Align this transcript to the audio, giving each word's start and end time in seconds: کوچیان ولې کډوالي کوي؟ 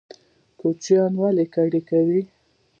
کوچیان 0.59 1.11
ولې 1.21 1.45
کډوالي 1.53 1.81
کوي؟ 1.89 2.21